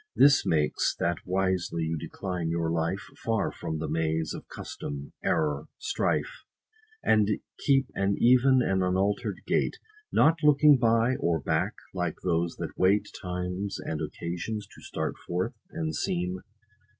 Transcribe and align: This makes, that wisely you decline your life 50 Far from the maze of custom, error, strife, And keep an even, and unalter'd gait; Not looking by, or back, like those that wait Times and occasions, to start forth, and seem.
This 0.15 0.47
makes, 0.47 0.95
that 0.99 1.19
wisely 1.27 1.83
you 1.83 1.95
decline 1.95 2.49
your 2.49 2.71
life 2.71 3.01
50 3.09 3.15
Far 3.23 3.51
from 3.51 3.77
the 3.77 3.87
maze 3.87 4.33
of 4.33 4.47
custom, 4.47 5.13
error, 5.23 5.67
strife, 5.77 6.43
And 7.03 7.29
keep 7.59 7.85
an 7.93 8.15
even, 8.17 8.63
and 8.63 8.81
unalter'd 8.81 9.41
gait; 9.45 9.77
Not 10.11 10.39
looking 10.41 10.79
by, 10.79 11.17
or 11.17 11.39
back, 11.39 11.75
like 11.93 12.15
those 12.23 12.55
that 12.55 12.75
wait 12.79 13.09
Times 13.21 13.77
and 13.79 14.01
occasions, 14.01 14.65
to 14.73 14.81
start 14.81 15.17
forth, 15.27 15.53
and 15.69 15.93
seem. 15.95 16.39